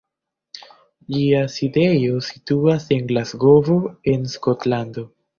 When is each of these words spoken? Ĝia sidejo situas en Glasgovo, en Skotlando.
Ĝia 1.15 1.41
sidejo 1.55 2.21
situas 2.27 2.87
en 2.95 3.03
Glasgovo, 3.11 3.77
en 4.13 4.25
Skotlando. 4.33 5.05